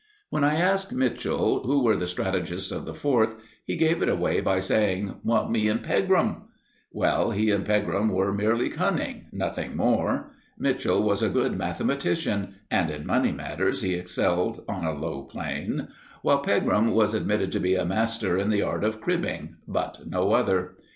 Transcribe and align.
When 0.31 0.43
I 0.43 0.55
asked 0.55 0.91
Mitchell 0.91 1.61
who 1.67 1.83
were 1.83 1.95
the 1.95 2.07
strategists 2.07 2.71
of 2.71 2.85
the 2.85 2.93
Fourth, 2.95 3.35
he 3.65 3.75
gave 3.77 4.01
it 4.01 4.09
away 4.09 4.41
by 4.41 4.59
saying 4.59 5.21
"Me 5.23 5.67
and 5.67 5.83
Pegram." 5.83 6.45
Well, 6.91 7.29
he 7.29 7.51
and 7.51 7.63
Pegram 7.63 8.09
were 8.09 8.33
merely 8.33 8.67
cunning 8.69 9.25
nothing 9.31 9.77
more. 9.77 10.31
Mitchell 10.57 11.03
was 11.03 11.21
a 11.21 11.29
good 11.29 11.55
mathematician, 11.55 12.55
and 12.71 12.89
in 12.89 13.05
money 13.05 13.31
matters 13.31 13.83
he 13.83 13.93
excelled 13.93 14.63
on 14.67 14.85
a 14.85 14.95
low 14.99 15.21
plane; 15.21 15.89
while 16.23 16.39
Pegram 16.39 16.93
was 16.95 17.13
admitted 17.13 17.51
to 17.51 17.59
be 17.59 17.75
a 17.75 17.85
master 17.85 18.39
in 18.39 18.49
the 18.49 18.63
art 18.63 18.83
of 18.83 18.99
cribbing, 19.01 19.57
but 19.67 19.99
no 20.07 20.31
other. 20.31 20.77